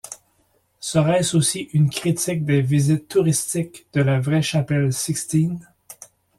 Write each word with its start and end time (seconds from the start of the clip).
Serait-ce 0.79 1.37
aussi 1.37 1.69
une 1.73 1.91
critique 1.91 2.43
des 2.43 2.63
visites 2.63 3.07
touristiques 3.07 3.85
de 3.93 4.01
la 4.01 4.19
vraie 4.19 4.41
Chapelle 4.41 4.91
Sixtine? 4.91 5.59